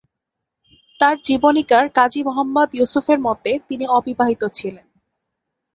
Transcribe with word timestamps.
তার 0.99 1.15
জীবনীকার 1.25 1.85
কাজি 1.89 2.21
মুহাম্মদ 2.23 2.69
ইউসুফের 2.73 3.19
মতে 3.19 3.51
তিনি 3.67 3.85
অবিবাহিত 3.97 4.41
ছিলেন। 4.57 4.85